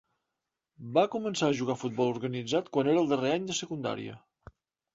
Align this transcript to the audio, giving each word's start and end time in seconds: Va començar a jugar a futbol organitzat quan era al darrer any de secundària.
Va 0.97 1.03
començar 1.15 1.49
a 1.49 1.55
jugar 1.59 1.75
a 1.75 1.81
futbol 1.83 2.15
organitzat 2.15 2.73
quan 2.79 2.91
era 2.95 2.99
al 3.05 3.13
darrer 3.15 3.37
any 3.37 3.49
de 3.53 3.61
secundària. 3.61 4.21